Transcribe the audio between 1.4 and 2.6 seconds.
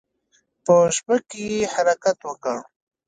يې حرکت وکړ.